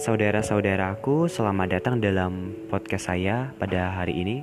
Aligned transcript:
Saudara-saudaraku, 0.00 1.28
selamat 1.28 1.76
datang 1.76 2.00
dalam 2.00 2.56
podcast 2.72 3.12
saya 3.12 3.52
pada 3.60 4.00
hari 4.00 4.24
ini. 4.24 4.36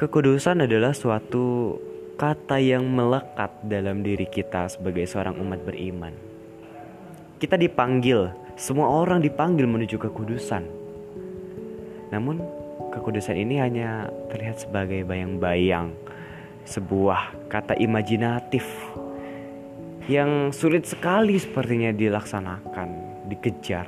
Kekudusan 0.00 0.64
adalah 0.64 0.96
suatu 0.96 1.76
kata 2.16 2.56
yang 2.56 2.88
melekat 2.88 3.52
dalam 3.68 4.00
diri 4.00 4.24
kita 4.24 4.72
sebagai 4.72 5.04
seorang 5.04 5.36
umat 5.44 5.60
beriman. 5.68 6.16
Kita 7.36 7.60
dipanggil, 7.60 8.32
semua 8.56 8.88
orang 8.88 9.20
dipanggil 9.20 9.68
menuju 9.68 10.00
kekudusan. 10.00 10.64
Namun, 12.16 12.40
kekudusan 12.96 13.36
ini 13.36 13.60
hanya 13.60 14.08
terlihat 14.32 14.64
sebagai 14.64 15.04
bayang-bayang, 15.04 15.92
sebuah 16.64 17.52
kata 17.52 17.76
imajinatif 17.76 18.64
yang 20.08 20.48
sulit 20.48 20.88
sekali 20.88 21.36
sepertinya 21.36 21.92
dilaksanakan 21.92 23.11
dikejar. 23.26 23.86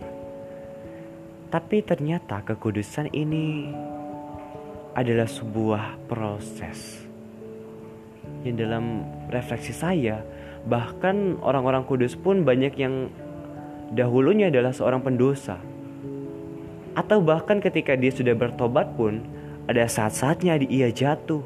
Tapi 1.50 1.86
ternyata 1.86 2.42
kekudusan 2.42 3.14
ini 3.14 3.70
adalah 4.94 5.26
sebuah 5.26 5.98
proses. 6.10 7.06
Yang 8.42 8.56
dalam 8.66 9.06
refleksi 9.30 9.74
saya, 9.74 10.22
bahkan 10.66 11.38
orang-orang 11.42 11.86
kudus 11.86 12.18
pun 12.18 12.42
banyak 12.42 12.74
yang 12.78 13.10
dahulunya 13.94 14.50
adalah 14.50 14.74
seorang 14.74 15.02
pendosa. 15.02 15.58
Atau 16.94 17.22
bahkan 17.22 17.58
ketika 17.58 17.98
dia 17.98 18.14
sudah 18.14 18.34
bertobat 18.38 18.94
pun, 18.94 19.22
ada 19.66 19.86
saat-saatnya 19.86 20.62
ia 20.70 20.90
jatuh. 20.94 21.42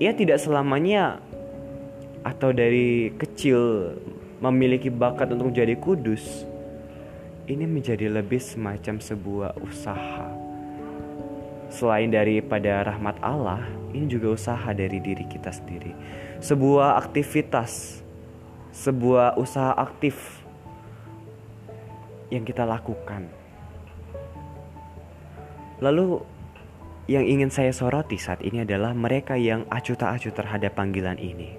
Ia 0.00 0.16
tidak 0.16 0.40
selamanya 0.40 1.20
atau 2.24 2.52
dari 2.52 3.12
kecil 3.16 3.92
memiliki 4.40 4.88
bakat 4.88 5.28
untuk 5.36 5.52
jadi 5.52 5.76
kudus, 5.76 6.48
ini 7.44 7.68
menjadi 7.68 8.08
lebih 8.08 8.40
semacam 8.40 8.96
sebuah 8.96 9.50
usaha. 9.60 10.32
Selain 11.70 12.10
daripada 12.10 12.82
rahmat 12.82 13.20
Allah, 13.22 13.62
ini 13.94 14.10
juga 14.10 14.34
usaha 14.34 14.74
dari 14.74 14.98
diri 14.98 15.22
kita 15.28 15.54
sendiri. 15.54 15.94
Sebuah 16.42 16.98
aktivitas, 16.98 18.02
sebuah 18.74 19.38
usaha 19.38 19.76
aktif 19.76 20.42
yang 22.32 22.42
kita 22.42 22.66
lakukan. 22.66 23.28
Lalu 25.78 26.22
yang 27.10 27.26
ingin 27.26 27.50
saya 27.50 27.74
soroti 27.74 28.18
saat 28.18 28.40
ini 28.42 28.62
adalah 28.62 28.94
mereka 28.94 29.34
yang 29.34 29.66
acuh 29.68 29.98
tak 29.98 30.20
acuh 30.20 30.32
terhadap 30.34 30.74
panggilan 30.78 31.18
ini. 31.18 31.54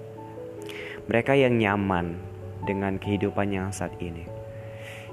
Mereka 1.08 1.34
yang 1.36 1.58
nyaman 1.58 2.31
dengan 2.62 2.98
kehidupan 2.98 3.50
yang 3.50 3.68
saat 3.74 3.94
ini. 3.98 4.26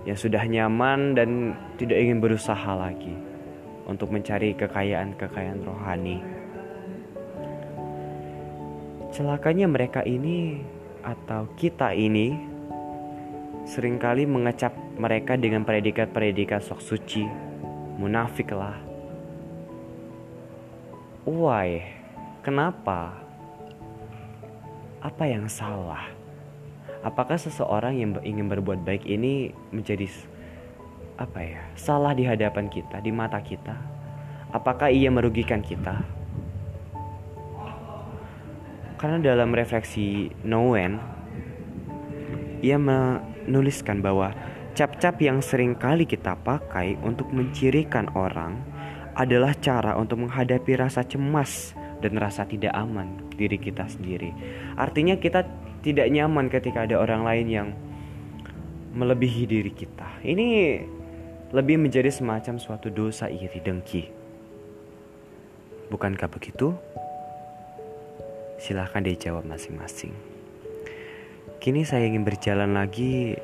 Yang 0.08 0.30
sudah 0.30 0.44
nyaman 0.47 1.17
dan 1.17 1.53
tidak 1.75 2.00
ingin 2.00 2.23
berusaha 2.23 2.72
lagi 2.78 3.14
untuk 3.89 4.14
mencari 4.14 4.53
kekayaan-kekayaan 4.53 5.66
rohani. 5.66 6.22
Celakanya 9.09 9.66
mereka 9.66 10.06
ini 10.06 10.61
atau 11.02 11.50
kita 11.58 11.97
ini 11.97 12.38
sering 13.66 13.97
kali 13.97 14.30
mengecap 14.30 14.73
mereka 14.97 15.34
dengan 15.34 15.66
predikat-predikat 15.66 16.61
sok 16.61 16.81
suci, 16.81 17.25
munafik 17.97 18.53
lah. 18.53 18.78
Why? 21.25 21.84
Kenapa? 22.45 23.13
Apa 25.03 25.23
yang 25.30 25.45
salah? 25.45 26.19
Apakah 27.02 27.39
seseorang 27.39 27.95
yang 27.95 28.11
ingin 28.22 28.52
berbuat 28.52 28.83
baik 28.83 29.08
ini 29.08 29.55
menjadi 29.72 30.08
apa 31.19 31.39
ya 31.44 31.61
salah 31.75 32.16
di 32.16 32.24
hadapan 32.24 32.72
kita 32.72 33.00
di 33.03 33.12
mata 33.12 33.40
kita 33.44 33.75
apakah 34.51 34.88
ia 34.91 35.12
merugikan 35.12 35.59
kita 35.59 36.00
karena 39.00 39.19
dalam 39.24 39.56
refleksi 39.56 40.31
Noen 40.44 41.00
ia 42.59 42.75
menuliskan 42.75 44.03
bahwa 44.03 44.35
cap-cap 44.75 45.19
yang 45.24 45.40
sering 45.40 45.75
kali 45.75 46.03
kita 46.03 46.35
pakai 46.40 47.00
untuk 47.03 47.31
mencirikan 47.31 48.12
orang 48.16 48.59
adalah 49.16 49.56
cara 49.56 49.95
untuk 49.95 50.28
menghadapi 50.28 50.79
rasa 50.79 51.03
cemas 51.03 51.75
dan 52.00 52.16
rasa 52.16 52.47
tidak 52.47 52.72
aman 52.72 53.19
diri 53.35 53.59
kita 53.59 53.84
sendiri. 53.88 54.31
Artinya 54.79 55.19
kita 55.19 55.44
tidak 55.79 56.07
nyaman 56.12 56.51
ketika 56.51 56.84
ada 56.84 57.00
orang 57.00 57.23
lain 57.23 57.47
yang 57.47 57.69
melebihi 58.94 59.44
diri 59.47 59.72
kita. 59.72 60.19
Ini 60.25 60.47
lebih 61.56 61.81
menjadi 61.81 62.12
semacam 62.13 62.62
suatu 62.62 62.91
dosa 62.94 63.31
iri 63.31 63.62
dengki. 63.63 64.03
Bukankah 65.89 66.29
begitu? 66.29 66.78
Silahkan 68.62 69.01
dijawab 69.01 69.47
masing-masing. 69.47 70.13
Kini 71.57 71.84
saya 71.88 72.06
ingin 72.06 72.23
berjalan 72.28 72.75
lagi 72.75 73.35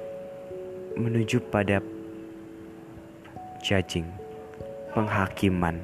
menuju 0.95 1.41
pada 1.51 1.81
judging, 3.63 4.07
penghakiman. 4.93 5.81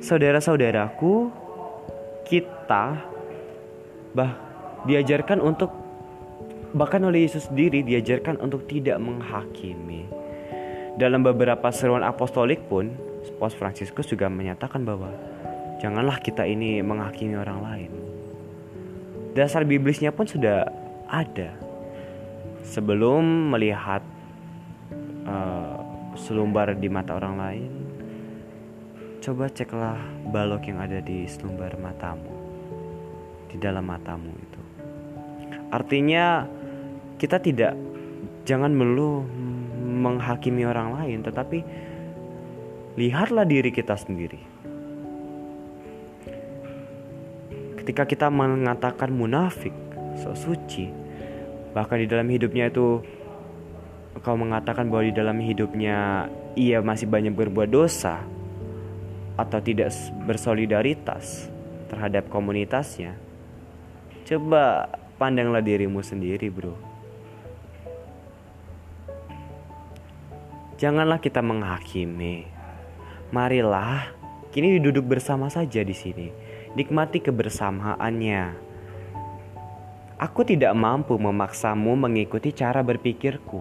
Saudara-saudaraku, 0.00 1.28
kita 2.24 2.96
bah 4.16 4.49
diajarkan 4.88 5.42
untuk 5.42 5.72
bahkan 6.70 7.02
oleh 7.02 7.26
Yesus 7.26 7.50
sendiri 7.50 7.82
diajarkan 7.82 8.38
untuk 8.38 8.64
tidak 8.70 8.96
menghakimi. 9.02 10.06
Dalam 10.98 11.24
beberapa 11.24 11.70
seruan 11.74 12.04
apostolik 12.04 12.66
pun, 12.66 12.94
Paus 13.40 13.56
Fransiskus 13.56 14.10
juga 14.10 14.28
menyatakan 14.28 14.84
bahwa 14.84 15.10
janganlah 15.80 16.20
kita 16.20 16.44
ini 16.44 16.84
menghakimi 16.84 17.36
orang 17.40 17.60
lain. 17.64 17.90
Dasar 19.32 19.62
biblisnya 19.64 20.10
pun 20.10 20.26
sudah 20.26 20.66
ada. 21.08 21.54
Sebelum 22.60 23.50
melihat 23.50 24.04
uh, 25.24 25.80
selumbar 26.18 26.76
di 26.76 26.90
mata 26.92 27.16
orang 27.16 27.34
lain, 27.38 27.72
coba 29.24 29.48
ceklah 29.48 29.98
balok 30.28 30.68
yang 30.68 30.78
ada 30.82 31.00
di 31.00 31.24
selumbar 31.24 31.80
matamu, 31.80 32.30
di 33.48 33.56
dalam 33.56 33.86
matamu 33.88 34.30
itu. 34.34 34.69
Artinya 35.70 36.46
kita 37.16 37.38
tidak 37.38 37.78
jangan 38.42 38.74
melulu 38.74 39.22
menghakimi 39.80 40.66
orang 40.66 40.98
lain, 40.98 41.22
tetapi 41.22 41.58
lihatlah 42.98 43.46
diri 43.46 43.70
kita 43.70 43.94
sendiri. 43.94 44.40
Ketika 47.78 48.04
kita 48.04 48.26
mengatakan 48.28 49.14
munafik, 49.14 49.72
so 50.18 50.34
suci, 50.36 50.90
bahkan 51.72 52.02
di 52.02 52.06
dalam 52.10 52.28
hidupnya 52.28 52.68
itu 52.68 53.00
kau 54.20 54.36
mengatakan 54.36 54.90
bahwa 54.90 55.06
di 55.06 55.14
dalam 55.14 55.38
hidupnya 55.38 56.28
ia 56.58 56.82
masih 56.82 57.06
banyak 57.06 57.32
berbuat 57.32 57.70
dosa 57.70 58.20
atau 59.38 59.58
tidak 59.62 59.94
bersolidaritas 60.26 61.48
terhadap 61.88 62.28
komunitasnya. 62.28 63.16
Coba 64.28 64.92
Pandanglah 65.20 65.60
dirimu 65.60 66.00
sendiri, 66.00 66.48
bro. 66.48 66.72
Janganlah 70.80 71.20
kita 71.20 71.44
menghakimi. 71.44 72.48
Marilah, 73.28 74.16
kini 74.48 74.80
duduk 74.80 75.04
bersama 75.04 75.52
saja 75.52 75.84
di 75.84 75.92
sini. 75.92 76.32
Nikmati 76.72 77.20
kebersamaannya. 77.20 78.72
Aku 80.16 80.40
tidak 80.40 80.72
mampu 80.72 81.20
memaksamu 81.20 82.00
mengikuti 82.00 82.56
cara 82.56 82.80
berpikirku. 82.80 83.60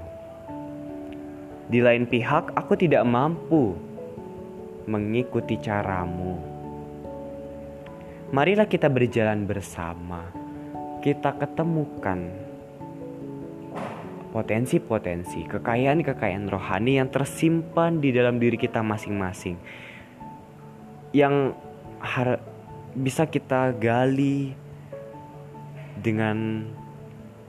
Di 1.67 1.83
lain 1.83 2.07
pihak, 2.07 2.55
aku 2.55 2.79
tidak 2.79 3.03
mampu 3.03 3.75
mengikuti 4.87 5.59
caramu. 5.59 6.39
Marilah 8.31 8.71
kita 8.71 8.87
berjalan 8.87 9.43
bersama 9.43 10.48
kita 10.99 11.35
ketemukan 11.39 12.27
potensi-potensi, 14.29 15.47
kekayaan-kekayaan 15.49 16.51
rohani 16.51 17.01
yang 17.01 17.09
tersimpan 17.09 17.97
di 17.97 18.13
dalam 18.13 18.37
diri 18.37 18.61
kita 18.61 18.85
masing-masing. 18.85 19.57
Yang 21.15 21.57
bisa 22.93 23.25
kita 23.25 23.73
gali 23.73 24.53
dengan 25.99 26.69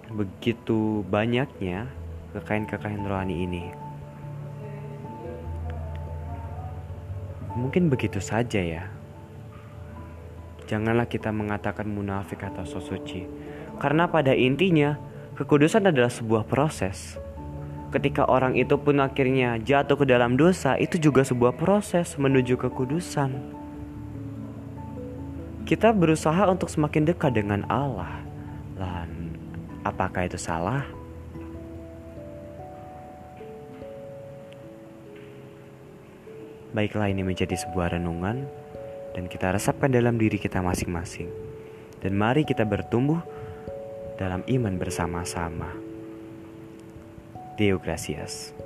begitu 0.09 1.05
banyaknya 1.07 1.87
kekayaan-kekayaan 2.33 3.05
rohani 3.05 3.37
ini. 3.45 3.65
Mungkin 7.59 7.91
begitu 7.91 8.23
saja 8.23 8.63
ya. 8.63 8.87
Janganlah 10.71 11.11
kita 11.11 11.35
mengatakan 11.35 11.91
munafik 11.91 12.47
atau 12.47 12.63
sosuci. 12.63 13.27
Karena 13.83 14.07
pada 14.07 14.31
intinya, 14.39 14.95
kekudusan 15.35 15.91
adalah 15.91 16.15
sebuah 16.15 16.47
proses. 16.47 17.19
ketika 17.91 18.23
orang 18.23 18.55
itu 18.55 18.79
pun 18.79 19.03
akhirnya 19.03 19.59
jatuh 19.59 19.99
ke 19.99 20.07
dalam 20.07 20.39
dosa, 20.39 20.79
itu 20.79 20.95
juga 20.95 21.27
sebuah 21.27 21.59
proses 21.59 22.15
menuju 22.15 22.55
kekudusan. 22.55 23.35
Kita 25.67 25.91
berusaha 25.91 26.47
untuk 26.47 26.71
semakin 26.71 27.11
dekat 27.11 27.35
dengan 27.35 27.67
Allah. 27.67 28.23
Dan 28.79 29.35
apakah 29.83 30.31
itu 30.31 30.39
salah? 30.39 30.87
Baiklah 36.71 37.11
ini 37.11 37.27
menjadi 37.27 37.59
sebuah 37.59 37.99
renungan 37.99 38.47
dan 39.15 39.27
kita 39.27 39.51
resapkan 39.55 39.91
dalam 39.91 40.17
diri 40.17 40.39
kita 40.39 40.63
masing-masing. 40.63 41.31
Dan 42.01 42.17
mari 42.17 42.49
kita 42.49 42.65
bertumbuh 42.65 43.21
dalam 44.17 44.41
iman 44.47 44.75
bersama-sama. 44.81 45.73
Deo 47.61 47.77
Gracias. 47.77 48.57